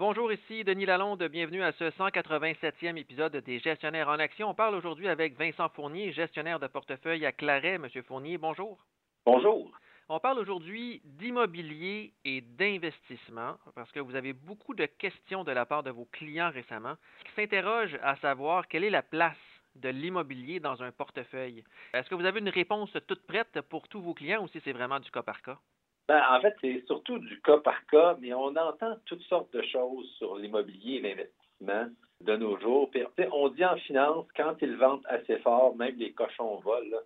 Bonjour, 0.00 0.32
ici 0.32 0.64
Denis 0.64 0.86
Lalonde. 0.86 1.22
Bienvenue 1.24 1.62
à 1.62 1.72
ce 1.72 1.90
187e 1.90 2.96
épisode 2.96 3.36
des 3.36 3.58
Gestionnaires 3.58 4.08
en 4.08 4.18
Action. 4.18 4.48
On 4.48 4.54
parle 4.54 4.74
aujourd'hui 4.74 5.08
avec 5.08 5.38
Vincent 5.38 5.68
Fournier, 5.68 6.10
gestionnaire 6.12 6.58
de 6.58 6.68
portefeuille 6.68 7.26
à 7.26 7.32
Claret. 7.32 7.76
Monsieur 7.76 8.00
Fournier, 8.00 8.38
bonjour. 8.38 8.78
Bonjour. 9.26 9.70
On 10.08 10.18
parle 10.18 10.38
aujourd'hui 10.38 11.02
d'immobilier 11.04 12.14
et 12.24 12.40
d'investissement 12.40 13.58
parce 13.74 13.92
que 13.92 14.00
vous 14.00 14.14
avez 14.14 14.32
beaucoup 14.32 14.72
de 14.72 14.86
questions 14.86 15.44
de 15.44 15.52
la 15.52 15.66
part 15.66 15.82
de 15.82 15.90
vos 15.90 16.06
clients 16.06 16.50
récemment 16.50 16.94
qui 17.26 17.32
s'interrogent 17.32 17.98
à 18.02 18.16
savoir 18.16 18.68
quelle 18.68 18.84
est 18.84 18.90
la 18.90 19.02
place 19.02 19.36
de 19.74 19.90
l'immobilier 19.90 20.60
dans 20.60 20.82
un 20.82 20.92
portefeuille. 20.92 21.62
Est-ce 21.92 22.08
que 22.08 22.14
vous 22.14 22.24
avez 22.24 22.40
une 22.40 22.48
réponse 22.48 22.96
toute 23.06 23.26
prête 23.26 23.60
pour 23.68 23.86
tous 23.86 24.00
vos 24.00 24.14
clients 24.14 24.42
ou 24.42 24.48
si 24.48 24.62
c'est 24.64 24.72
vraiment 24.72 24.98
du 24.98 25.10
cas 25.10 25.22
par 25.22 25.42
cas? 25.42 25.58
Ben, 26.10 26.24
en 26.28 26.40
fait, 26.40 26.56
c'est 26.60 26.84
surtout 26.86 27.20
du 27.20 27.40
cas 27.40 27.58
par 27.58 27.86
cas, 27.86 28.16
mais 28.20 28.34
on 28.34 28.56
entend 28.56 28.96
toutes 29.06 29.22
sortes 29.22 29.52
de 29.52 29.62
choses 29.62 30.10
sur 30.18 30.34
l'immobilier 30.34 30.94
et 30.96 31.00
l'investissement 31.02 31.86
de 32.20 32.34
nos 32.34 32.58
jours. 32.58 32.90
on 33.30 33.48
dit 33.50 33.64
en 33.64 33.76
finance, 33.76 34.26
quand 34.36 34.56
ils 34.60 34.74
vendent 34.74 35.06
assez 35.08 35.38
fort, 35.38 35.76
même 35.76 35.94
les 35.98 36.12
cochons 36.12 36.56
volent. 36.64 36.98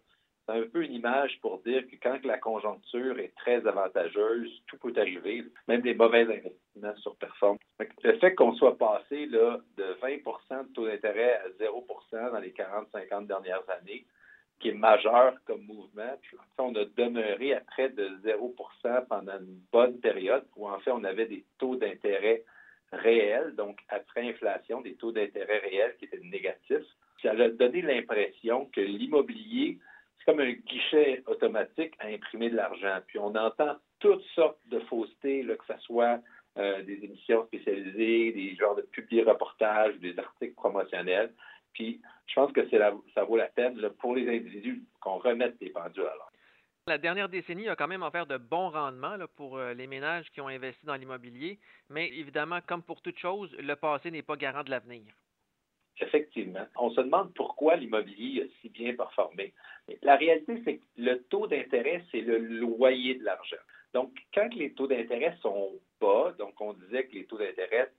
C'est 0.47 0.55
un 0.55 0.63
peu 0.63 0.83
une 0.83 0.95
image 0.95 1.39
pour 1.43 1.59
dire 1.59 1.83
que 1.87 1.97
quand 2.03 2.25
la 2.25 2.39
conjoncture 2.39 3.19
est 3.19 3.35
très 3.37 3.67
avantageuse, 3.67 4.63
tout 4.69 4.79
peut 4.79 4.95
arriver, 4.97 5.45
même 5.69 5.83
les 5.83 5.95
mauvais 5.95 6.23
investissements 6.23 6.97
surperforment. 7.03 7.59
Le 8.03 8.19
fait 8.21 8.35
qu'on 8.35 8.55
soit 8.55 8.79
passé 8.79 9.27
de 9.27 9.61
20% 10.03 10.69
de 10.69 10.73
taux 10.73 10.87
d'intérêt 10.87 11.43
à 11.45 11.49
0% 11.63 12.33
dans 12.33 12.39
les 12.39 12.53
40-50 12.53 13.27
dernières 13.27 13.69
années, 13.69 14.07
qui 14.61 14.69
est 14.71 14.73
majeur 14.73 15.35
comme 15.45 15.63
mouvement. 15.63 16.19
on 16.59 16.75
a 16.75 16.85
demeuré 16.97 17.55
à 17.55 17.61
près 17.61 17.91
de 17.91 18.09
0% 18.25 19.07
pendant 19.09 19.39
une 19.39 19.61
bonne 19.73 19.99
période 20.01 20.45
où, 20.57 20.69
en 20.69 20.79
fait, 20.81 20.91
on 20.91 21.05
avait 21.05 21.27
des 21.27 21.45
taux 21.59 21.77
d'intérêt 21.77 22.45
réels, 22.93 23.55
donc 23.57 23.79
après 23.89 24.29
inflation, 24.29 24.81
des 24.81 24.95
taux 24.95 25.13
d'intérêt 25.13 25.59
réels 25.59 25.97
qui 25.99 26.07
étaient 26.07 26.21
négatifs. 26.21 26.87
Ça 27.23 27.31
a 27.31 27.49
donné 27.49 27.83
l'impression 27.83 28.67
que 28.67 28.81
l'immobilier, 28.81 29.79
c'est 30.19 30.25
comme 30.27 30.41
un 30.41 30.53
guichet 30.53 31.23
automatique 31.27 31.95
à 31.99 32.07
imprimer 32.07 32.51
de 32.51 32.57
l'argent. 32.57 32.99
Puis 33.07 33.19
on 33.19 33.35
entend 33.35 33.77
toutes 33.99 34.25
sortes 34.35 34.61
de 34.67 34.79
faussetés, 34.81 35.45
que 35.45 35.75
ce 35.75 35.81
soit 35.81 36.21
euh, 36.59 36.83
des 36.83 37.03
émissions 37.03 37.45
spécialisées, 37.47 38.33
des 38.33 38.55
genres 38.55 38.77
de 38.77 38.83
publiés-reportages, 38.83 39.97
des 39.97 40.19
articles 40.19 40.55
promotionnels. 40.55 41.33
Puis 41.75 42.01
je 42.27 42.35
pense 42.35 42.53
que 42.53 42.69
ça 42.71 43.25
vaut 43.25 43.37
la 43.37 43.49
peine 43.49 43.79
pour 43.99 44.15
les 44.15 44.29
individus 44.29 44.83
qu'on 45.01 45.19
remette 45.19 45.59
des 45.59 45.71
pendules 45.71 46.05
à 46.05 46.15
l'heure. 46.15 46.31
La 46.87 46.99
dernière 46.99 47.29
décennie 47.29 47.69
a 47.69 47.77
quand 47.77 47.89
même 47.89 48.03
offert 48.03 48.27
de 48.27 48.37
bons 48.37 48.69
rendements 48.69 49.17
pour 49.37 49.57
euh, 49.57 49.73
les 49.73 49.87
ménages 49.87 50.31
qui 50.33 50.43
ont 50.43 50.49
investi 50.49 50.85
dans 50.85 50.97
l'immobilier, 50.97 51.59
mais 51.89 52.09
évidemment, 52.09 52.59
comme 52.67 52.83
pour 52.83 53.01
toute 53.01 53.19
chose, 53.19 53.51
le 53.59 53.75
passé 53.75 54.11
n'est 54.11 54.23
pas 54.23 54.37
garant 54.37 54.63
de 54.63 54.71
l'avenir. 54.71 55.15
Effectivement. 56.01 56.67
On 56.77 56.91
se 56.91 57.01
demande 57.01 57.33
pourquoi 57.35 57.77
l'immobilier 57.77 58.43
a 58.43 58.47
si 58.61 58.69
bien 58.69 58.95
performé. 58.95 59.55
La 60.03 60.17
réalité, 60.17 60.61
c'est 60.65 60.77
que 60.77 60.83
le 60.99 61.23
taux 61.25 61.47
d'intérêt, 61.47 62.05
c'est 62.11 62.21
le 62.21 62.37
loyer 62.37 63.15
de 63.15 63.25
l'argent. 63.25 63.57
Donc, 63.95 64.13
quand 64.35 64.53
les 64.55 64.73
taux 64.73 64.87
d'intérêt 64.89 65.39
sont 65.41 65.73
bas, 66.01 66.35
donc 66.39 66.61
on 66.61 66.75
disait 66.75 67.07
que 67.07 67.15
les 67.15 67.25
taux 67.25 67.39
d'intérêt 67.39 67.91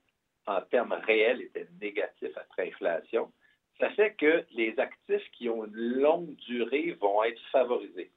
en 0.46 0.60
termes 0.60 0.92
réels 0.92 1.40
étaient 1.40 1.66
négatifs 1.80 2.36
après 2.36 2.68
inflation, 2.68 3.32
ça 3.78 3.90
fait 3.90 4.14
que 4.14 4.44
les 4.52 4.78
actifs 4.78 5.30
qui 5.32 5.48
ont 5.48 5.64
une 5.64 5.74
longue 5.74 6.34
durée 6.36 6.92
vont 6.92 7.22
être 7.24 7.40
favorisés. 7.50 8.10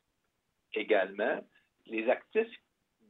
Également, 0.74 1.44
les 1.88 2.10
actifs 2.10 2.62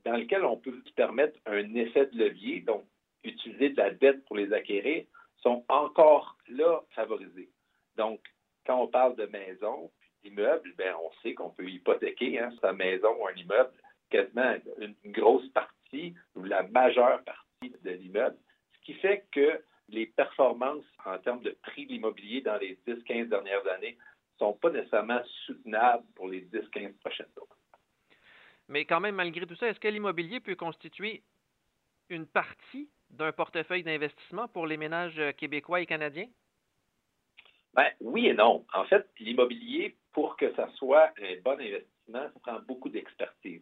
dans 0.05 0.14
lesquels 0.14 0.45
on 0.45 0.58
peut 0.58 0.81
permettre 0.95 1.38
un 1.45 1.75
effet 1.75 2.08
de 2.08 2.17
levier, 2.17 2.61
donc 2.61 2.86
utiliser 3.23 3.70
de 3.70 3.77
la 3.77 3.92
dette 3.92 4.23
pour 4.25 4.38
les 4.38 4.53
acquérir, 4.53 5.05
sont 5.38 5.64
encore 5.67 6.38
là 6.47 6.81
favorisés. 6.92 7.50
Donc, 7.97 8.22
quand 8.66 8.81
on 8.81 8.88
parle 8.88 9.16
de 9.16 9.25
maison, 9.25 9.92
d'immeuble, 10.23 10.73
ben, 10.77 10.95
on 11.03 11.11
sait 11.22 11.33
qu'on 11.33 11.50
peut 11.50 11.70
hypothéquer 11.70 12.39
hein, 12.39 12.52
sa 12.61 12.73
maison 12.73 13.09
ou 13.20 13.27
un 13.27 13.36
immeuble, 13.36 13.71
quasiment 14.09 14.55
une 14.80 14.95
grosse 15.11 15.48
partie 15.49 16.14
ou 16.36 16.43
la 16.43 16.64
majeure 16.64 17.23
partie 17.23 17.73
de 17.83 17.92
l'immeuble, 17.92 18.38
ce 18.73 18.86
qui 18.86 18.93
fait 18.95 19.26
que 19.32 19.61
les 19.92 20.08
performances 20.08 20.86
en 21.05 21.17
termes 21.20 21.42
de 21.42 21.52
prix 21.61 21.86
de 21.86 21.94
l'immobilier 21.94 22.42
dans 22.42 22.58
les 22.58 22.77
10-15 22.88 23.30
dernières 23.30 23.67
années 23.67 23.98
ne 24.33 24.45
sont 24.45 24.54
pas 24.54 24.70
nécessairement 24.70 25.22
soutenables 25.45 26.05
pour 26.16 26.27
les 26.27 26.42
10-15 26.45 26.94
prochaines 27.00 27.26
années. 27.38 27.48
Mais 28.67 28.86
quand 28.86 29.00
même, 29.00 29.16
malgré 29.16 29.45
tout 29.45 29.55
ça, 29.55 29.67
est-ce 29.67 29.80
que 29.80 29.88
l'immobilier 29.88 30.39
peut 30.39 30.55
constituer 30.55 31.23
une 32.10 32.27
partie 32.27 32.89
d'un 33.10 33.32
portefeuille 33.32 33.83
d'investissement 33.83 34.48
pour 34.48 34.67
les 34.67 34.77
ménages 34.77 35.22
québécois 35.38 35.82
et 35.82 35.86
canadiens? 35.86 36.27
Ben, 37.73 37.88
oui 38.00 38.27
et 38.27 38.33
non. 38.33 38.66
En 38.73 38.86
fait, 38.86 39.08
l'immobilier, 39.20 39.95
pour 40.11 40.38
que 40.38 40.54
ça 40.56 40.70
soit 40.76 41.11
un 41.21 41.42
bon 41.44 41.60
investissement, 41.60 42.30
ça 42.33 42.39
prend 42.42 42.60
beaucoup 42.67 42.89
d'expertise. 42.89 43.61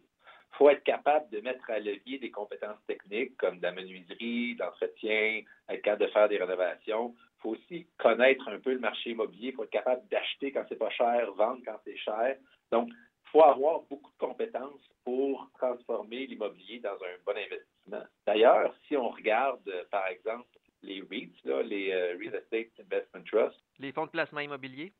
Il 0.58 0.64
faut 0.64 0.70
être 0.70 0.82
capable 0.82 1.30
de 1.30 1.40
mettre 1.40 1.70
à 1.70 1.78
levier 1.78 2.18
des 2.18 2.32
compétences 2.32 2.84
techniques 2.88 3.36
comme 3.36 3.58
de 3.58 3.62
la 3.62 3.70
menuiserie, 3.70 4.56
de 4.56 4.58
l'entretien, 4.58 5.42
être 5.68 5.82
capable 5.82 6.06
de 6.06 6.10
faire 6.10 6.28
des 6.28 6.38
rénovations. 6.38 7.14
Il 7.16 7.40
faut 7.42 7.50
aussi 7.50 7.86
connaître 7.96 8.48
un 8.48 8.58
peu 8.58 8.72
le 8.72 8.80
marché 8.80 9.10
immobilier. 9.10 9.50
Il 9.50 9.54
faut 9.54 9.62
être 9.62 9.70
capable 9.70 10.02
d'acheter 10.08 10.50
quand 10.50 10.64
c'est 10.68 10.74
pas 10.74 10.90
cher, 10.90 11.30
vendre 11.34 11.62
quand 11.64 11.78
c'est 11.84 11.96
cher. 11.98 12.38
Donc, 12.72 12.88
il 12.88 13.30
faut 13.30 13.44
avoir 13.44 13.82
beaucoup 13.82 14.10
de 14.10 14.18
compétences 14.18 14.82
pour 15.04 15.48
transformer 15.56 16.26
l'immobilier 16.26 16.80
dans 16.80 16.94
un 16.94 17.22
bon 17.24 17.36
investissement. 17.36 18.02
D'ailleurs, 18.26 18.74
si 18.88 18.96
on 18.96 19.10
regarde, 19.10 19.70
par 19.92 20.08
exemple, 20.08 20.48
les 20.82 21.02
REITs, 21.08 21.44
les 21.66 21.92
euh, 21.92 22.16
Real 22.18 22.34
Estate 22.34 22.84
Investment 22.84 23.22
Trusts. 23.24 23.64
Les 23.78 23.92
fonds 23.92 24.06
de 24.06 24.10
placement 24.10 24.40
immobilier? 24.40 24.92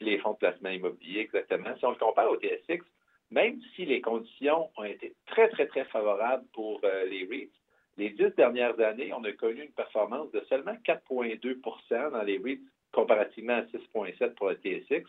Les 0.00 0.18
fonds 0.18 0.32
de 0.32 0.38
placement 0.38 0.70
immobilier, 0.70 1.20
exactement. 1.20 1.76
Si 1.76 1.84
on 1.84 1.90
le 1.90 1.96
compare 1.96 2.30
au 2.30 2.36
TSX, 2.36 2.84
même 3.30 3.60
si 3.74 3.84
les 3.84 4.00
conditions 4.00 4.70
ont 4.76 4.84
été 4.84 5.14
très, 5.26 5.48
très, 5.50 5.66
très 5.66 5.84
favorables 5.86 6.46
pour 6.52 6.80
euh, 6.84 7.04
les 7.06 7.26
REITs, 7.26 7.52
les 7.96 8.10
dix 8.10 8.34
dernières 8.36 8.78
années, 8.80 9.12
on 9.12 9.24
a 9.24 9.32
connu 9.32 9.62
une 9.62 9.72
performance 9.72 10.30
de 10.30 10.40
seulement 10.48 10.76
4,2% 10.86 12.12
dans 12.12 12.22
les 12.22 12.38
REITs 12.38 12.62
comparativement 12.92 13.54
à 13.54 13.62
6,7 13.62 14.34
pour 14.34 14.50
le 14.50 14.56
TSX. 14.56 15.04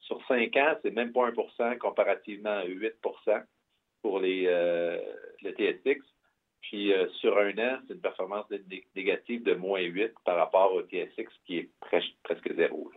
Sur 0.00 0.24
cinq 0.26 0.56
ans, 0.56 0.76
c'est 0.82 0.94
même 0.94 1.12
pas 1.12 1.30
1% 1.30 1.78
comparativement 1.78 2.58
à 2.58 2.64
8% 2.64 3.44
pour 4.02 4.20
les, 4.20 4.44
euh, 4.46 4.98
le 5.42 5.50
TSX. 5.50 6.00
Puis 6.60 6.92
euh, 6.92 7.08
sur 7.20 7.36
un 7.38 7.56
an, 7.58 7.78
c'est 7.86 7.94
une 7.94 8.00
performance 8.00 8.46
négative 8.94 9.42
de 9.42 9.54
moins 9.54 9.80
8 9.80 10.12
par 10.24 10.36
rapport 10.36 10.72
au 10.72 10.82
TSX 10.82 11.28
qui 11.44 11.58
est 11.58 11.70
presque 11.80 12.54
zéro. 12.54 12.90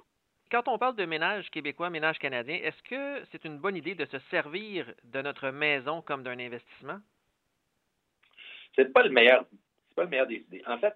Quand 0.52 0.68
on 0.68 0.78
parle 0.78 0.98
de 0.98 1.06
ménage 1.06 1.50
québécois, 1.50 1.90
ménage 1.90 2.20
canadien, 2.20 2.60
est-ce 2.62 2.84
que 2.84 3.24
c'est 3.32 3.46
une 3.46 3.58
bonne 3.58 3.78
idée 3.78 3.96
de 3.96 4.04
se 4.04 4.20
servir 4.30 4.94
de 5.06 5.22
notre 5.22 5.50
maison 5.50 6.02
comme 6.02 6.24
d'un 6.24 6.38
investissement? 6.38 7.00
C'est 8.76 8.92
pas 8.92 9.04
le 9.04 9.12
meilleur, 9.12 9.46
c'est 9.88 9.96
pas 9.96 10.04
le 10.04 10.10
meilleur 10.10 10.28
des 10.28 10.42
idées. 10.42 10.62
En 10.68 10.78
fait, 10.78 10.94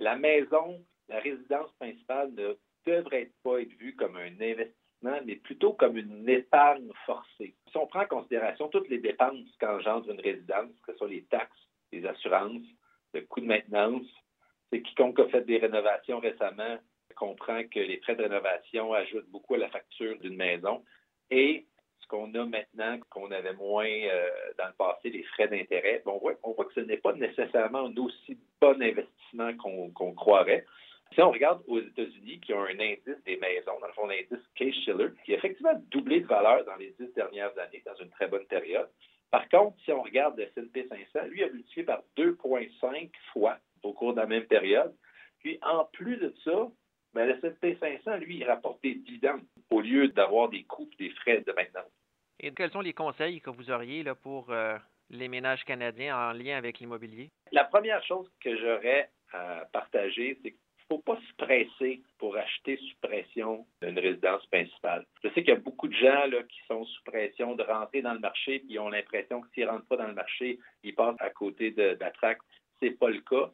la 0.00 0.16
maison, 0.16 0.84
la 1.08 1.20
résidence 1.20 1.72
principale 1.74 2.32
ne 2.32 2.56
devrait 2.84 3.30
pas 3.44 3.60
être 3.60 3.72
vue 3.78 3.94
comme 3.94 4.16
un 4.16 4.32
investissement, 4.40 5.20
mais 5.26 5.36
plutôt 5.36 5.74
comme 5.74 5.96
une 5.96 6.28
épargne 6.28 6.90
forcée. 7.06 7.54
Si 7.70 7.76
on 7.76 7.86
prend 7.86 8.02
en 8.02 8.06
considération 8.06 8.66
toutes 8.66 8.88
les 8.88 8.98
dépenses 8.98 9.48
qu'engendre 9.60 10.10
une 10.10 10.20
résidence, 10.20 10.72
que 10.84 10.92
ce 10.92 10.98
soit 10.98 11.08
les 11.08 11.22
taxes, 11.26 11.68
les 11.92 12.04
assurances, 12.04 12.66
le 13.14 13.20
coût 13.20 13.42
de 13.42 13.46
maintenance, 13.46 14.08
c'est 14.72 14.82
quiconque 14.82 15.20
a 15.20 15.28
fait 15.28 15.42
des 15.42 15.58
rénovations 15.58 16.18
récemment 16.18 16.78
comprend 17.14 17.62
que 17.64 17.80
les 17.80 17.98
frais 17.98 18.16
de 18.16 18.22
rénovation 18.22 18.92
ajoutent 18.92 19.28
beaucoup 19.28 19.54
à 19.54 19.58
la 19.58 19.68
facture 19.68 20.18
d'une 20.18 20.36
maison. 20.36 20.84
Et 21.30 21.66
ce 22.00 22.06
qu'on 22.08 22.34
a 22.34 22.44
maintenant, 22.44 22.98
qu'on 23.10 23.30
avait 23.30 23.54
moins 23.54 23.86
euh, 23.86 24.28
dans 24.58 24.66
le 24.66 24.74
passé, 24.74 25.10
les 25.10 25.22
frais 25.24 25.48
d'intérêt, 25.48 26.02
on 26.06 26.18
voit, 26.18 26.34
voit 26.42 26.64
que 26.64 26.74
ce 26.74 26.80
n'est 26.80 26.96
pas 26.96 27.12
nécessairement 27.12 27.86
un 27.86 27.96
aussi 27.96 28.38
bon 28.60 28.80
investissement 28.82 29.56
qu'on 29.56 30.14
croirait. 30.14 30.64
Si 31.14 31.20
on 31.20 31.30
regarde 31.30 31.62
aux 31.66 31.80
États-Unis, 31.80 32.40
qui 32.40 32.54
ont 32.54 32.62
un 32.62 32.78
indice 32.78 33.22
des 33.26 33.36
maisons, 33.36 33.78
dans 33.80 33.86
le 33.86 33.92
fond, 33.92 34.06
l'indice 34.06 34.46
Case-Shiller, 34.54 35.10
qui 35.24 35.34
a 35.34 35.36
effectivement 35.36 35.74
doublé 35.90 36.20
de 36.20 36.26
valeur 36.26 36.64
dans 36.64 36.76
les 36.76 36.94
dix 36.98 37.12
dernières 37.14 37.56
années, 37.58 37.82
dans 37.84 37.94
une 37.96 38.10
très 38.10 38.28
bonne 38.28 38.46
période. 38.46 38.88
Par 39.30 39.48
contre, 39.48 39.76
si 39.84 39.92
on 39.92 40.02
regarde 40.02 40.38
le 40.38 40.44
S&P 40.44 40.86
500, 40.88 41.26
lui 41.28 41.42
a 41.42 41.48
multiplié 41.48 41.84
par 41.84 42.02
2,5 42.16 43.10
fois 43.32 43.58
au 43.82 43.92
cours 43.92 44.14
de 44.14 44.20
la 44.20 44.26
même 44.26 44.44
période. 44.44 44.94
Puis, 45.40 45.58
en 45.62 45.84
plus 45.86 46.16
de 46.16 46.34
ça, 46.44 46.68
mais 47.14 47.26
le 47.26 47.44
S&P 47.44 47.76
500, 47.78 48.16
lui, 48.16 48.38
il 48.38 48.44
rapporte 48.44 48.82
des 48.82 48.94
dividendes 48.94 49.42
au 49.70 49.80
lieu 49.80 50.08
d'avoir 50.08 50.48
des 50.48 50.64
coûts 50.64 50.88
et 50.98 51.04
des 51.04 51.10
frais 51.10 51.42
de 51.46 51.52
maintenance. 51.52 51.90
Et 52.40 52.52
quels 52.52 52.70
sont 52.70 52.80
les 52.80 52.92
conseils 52.92 53.40
que 53.40 53.50
vous 53.50 53.70
auriez 53.70 54.02
là, 54.02 54.14
pour 54.14 54.50
euh, 54.50 54.76
les 55.10 55.28
ménages 55.28 55.64
canadiens 55.64 56.16
en 56.16 56.32
lien 56.32 56.56
avec 56.56 56.78
l'immobilier? 56.78 57.30
La 57.52 57.64
première 57.64 58.02
chose 58.04 58.28
que 58.40 58.56
j'aurais 58.56 59.10
à 59.32 59.66
partager, 59.72 60.38
c'est 60.42 60.50
qu'il 60.50 60.58
ne 60.90 60.96
faut 60.96 61.02
pas 61.02 61.18
se 61.18 61.34
presser 61.36 62.02
pour 62.18 62.36
acheter 62.36 62.76
sous 62.76 62.96
pression 63.00 63.66
une 63.80 63.98
résidence 63.98 64.44
principale. 64.46 65.06
Je 65.22 65.28
sais 65.28 65.42
qu'il 65.42 65.54
y 65.54 65.56
a 65.56 65.60
beaucoup 65.60 65.88
de 65.88 65.94
gens 65.94 66.26
là, 66.26 66.42
qui 66.42 66.58
sont 66.66 66.84
sous 66.84 67.02
pression 67.04 67.54
de 67.54 67.62
rentrer 67.62 68.02
dans 68.02 68.14
le 68.14 68.20
marché 68.20 68.56
et 68.56 68.62
qui 68.62 68.78
ont 68.78 68.88
l'impression 68.88 69.40
que 69.40 69.48
s'ils 69.54 69.64
ne 69.64 69.70
rentrent 69.70 69.86
pas 69.86 69.96
dans 69.96 70.08
le 70.08 70.14
marché, 70.14 70.58
ils 70.82 70.94
passent 70.94 71.16
à 71.20 71.30
côté 71.30 71.70
de, 71.70 71.94
de 71.94 71.98
la 72.00 72.12
Ce 72.20 72.84
n'est 72.84 72.90
pas 72.92 73.10
le 73.10 73.20
cas 73.20 73.50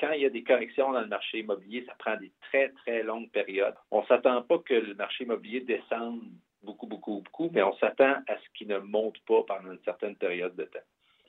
quand 0.00 0.12
il 0.12 0.22
y 0.22 0.26
a 0.26 0.30
des 0.30 0.42
corrections 0.42 0.92
dans 0.92 1.02
le 1.02 1.06
marché 1.06 1.40
immobilier, 1.40 1.84
ça 1.86 1.94
prend 1.98 2.16
des 2.16 2.32
très, 2.40 2.70
très 2.70 3.02
longues 3.02 3.30
périodes. 3.30 3.74
On 3.90 4.00
ne 4.00 4.06
s'attend 4.06 4.42
pas 4.42 4.58
que 4.58 4.74
le 4.74 4.94
marché 4.94 5.24
immobilier 5.24 5.60
descende 5.60 6.22
beaucoup, 6.62 6.86
beaucoup, 6.86 7.20
beaucoup, 7.20 7.50
mais 7.52 7.62
on 7.62 7.76
s'attend 7.76 8.16
à 8.26 8.36
ce 8.36 8.48
qu'il 8.54 8.68
ne 8.68 8.78
monte 8.78 9.18
pas 9.26 9.42
pendant 9.44 9.72
une 9.72 9.82
certaine 9.84 10.16
période 10.16 10.56
de 10.56 10.64
temps. 10.64 10.78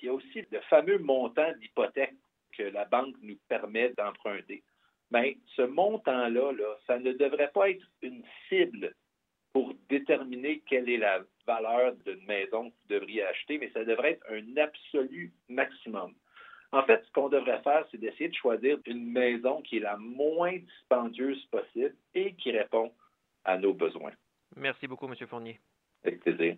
Il 0.01 0.06
y 0.06 0.09
a 0.09 0.13
aussi 0.13 0.45
le 0.50 0.59
fameux 0.62 0.97
montant 0.97 1.51
d'hypothèque 1.59 2.15
que 2.57 2.63
la 2.63 2.85
banque 2.85 3.15
nous 3.21 3.38
permet 3.47 3.89
d'emprunter. 3.97 4.63
Mais 5.12 5.38
ce 5.56 5.62
montant-là, 5.62 6.51
là, 6.53 6.77
ça 6.88 6.97
ne 6.97 7.12
devrait 7.12 7.51
pas 7.53 7.69
être 7.69 7.85
une 8.01 8.23
cible 8.47 8.95
pour 9.53 9.73
déterminer 9.89 10.62
quelle 10.68 10.89
est 10.89 10.97
la 10.97 11.19
valeur 11.45 11.94
d'une 12.06 12.25
maison 12.25 12.69
que 12.69 12.75
vous 12.75 13.00
devriez 13.00 13.23
acheter, 13.23 13.57
mais 13.57 13.69
ça 13.73 13.83
devrait 13.83 14.12
être 14.12 14.25
un 14.29 14.57
absolu 14.57 15.33
maximum. 15.50 16.13
En 16.71 16.83
fait, 16.83 17.00
devrait 17.31 17.62
faire, 17.63 17.86
c'est 17.89 17.98
d'essayer 17.98 18.30
de 18.30 18.36
choisir 18.36 18.78
une 18.86 19.12
maison 19.12 19.62
qui 19.62 19.78
est 19.78 19.81
la 19.81 19.98
moins 19.98 20.57
dispendieuse 20.57 21.44
possible 21.45 21.95
et 22.13 22.33
qui 22.36 22.51
répond 22.51 22.92
à 23.44 23.57
nos 23.57 23.74
besoins. 23.74 24.12
Merci 24.56 24.88
beaucoup, 24.88 25.07
M. 25.07 25.16
Fournier. 25.28 25.60
Avec 26.04 26.19
plaisir. 26.22 26.56